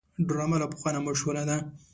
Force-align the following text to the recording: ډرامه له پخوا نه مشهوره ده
ډرامه 0.27 0.57
له 0.61 0.67
پخوا 0.71 0.89
نه 0.95 0.99
مشهوره 1.07 1.43
ده 1.49 1.57